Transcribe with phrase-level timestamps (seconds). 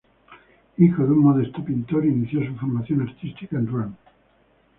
[0.79, 3.97] Hijo de un modesto pintor, inició su formación artística en Ruán.